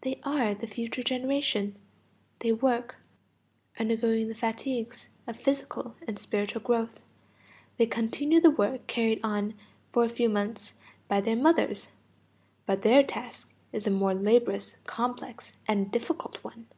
They 0.00 0.18
are 0.24 0.54
the 0.54 0.66
future 0.66 1.02
generation. 1.02 1.76
They 2.38 2.50
work, 2.50 2.96
undergoing 3.78 4.28
the 4.28 4.34
fatigues 4.34 5.10
of 5.26 5.36
physical 5.36 5.96
and 6.08 6.18
spiritual 6.18 6.62
growth. 6.62 7.02
They 7.76 7.84
continue 7.84 8.40
the 8.40 8.50
work 8.50 8.86
carried 8.86 9.20
on 9.22 9.52
for 9.92 10.02
a 10.02 10.08
few 10.08 10.30
months 10.30 10.72
by 11.08 11.20
their 11.20 11.36
mothers, 11.36 11.90
but 12.64 12.80
their 12.80 13.02
task 13.02 13.50
is 13.70 13.86
a 13.86 13.90
more 13.90 14.14
laborious, 14.14 14.78
complex, 14.86 15.52
and 15.68 15.92
difficult 15.92 16.42
one. 16.42 16.68